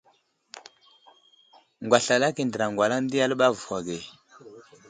[1.85, 3.97] Ŋgwaslalak i andəra gwalaŋ di aləɓay avohw age.